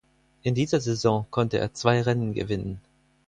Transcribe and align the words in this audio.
In 0.41 0.55
dieser 0.55 0.79
Saison 0.81 1.27
konnte 1.29 1.59
er 1.59 1.75
zwei 1.75 2.01
Rennen 2.01 2.33
gewinnen. 2.33 2.81